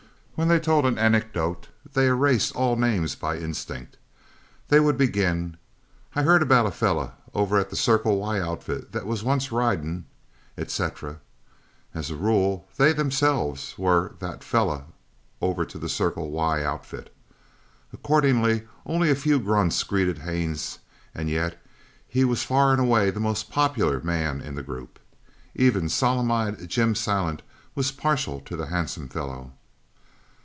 When 0.35 0.47
they 0.47 0.59
told 0.59 0.87
an 0.87 0.97
anecdote 0.97 1.67
they 1.93 2.07
erased 2.07 2.55
all 2.55 2.75
names 2.75 3.13
by 3.13 3.37
instinct. 3.37 3.97
They 4.69 4.79
would 4.79 4.97
begin: 4.97 5.57
"I 6.15 6.23
heard 6.23 6.41
about 6.41 6.65
a 6.65 6.71
feller 6.71 7.11
over 7.31 7.63
to 7.63 7.69
the 7.69 7.75
Circle 7.75 8.17
Y 8.17 8.39
outfit 8.39 8.91
that 8.91 9.05
was 9.05 9.21
once 9.23 9.51
ridin'" 9.51 10.05
etc. 10.57 11.19
As 11.93 12.09
a 12.09 12.15
rule 12.15 12.67
they 12.77 12.91
themselves 12.91 13.77
were 13.77 14.15
"that 14.17 14.43
feller 14.43 14.85
over 15.41 15.63
to 15.63 15.77
the 15.77 15.87
Circle 15.87 16.31
Y 16.31 16.63
outfit." 16.63 17.13
Accordingly 17.93 18.63
only 18.83 19.11
a 19.11 19.15
few 19.15 19.37
grunts 19.39 19.83
greeted 19.83 20.17
Haines 20.19 20.79
and 21.13 21.29
yet 21.29 21.61
he 22.07 22.25
was 22.25 22.41
far 22.41 22.71
and 22.71 22.81
away 22.81 23.11
the 23.11 23.19
most 23.19 23.51
popular 23.51 23.99
man 23.99 24.41
in 24.41 24.55
the 24.55 24.63
group. 24.63 24.97
Even 25.53 25.87
solemn 25.87 26.31
eyed 26.31 26.67
Jim 26.67 26.95
Silent 26.95 27.43
was 27.75 27.91
partial 27.91 28.39
to 28.39 28.55
the 28.55 28.65
handsome 28.67 29.07
fellow. 29.07 29.53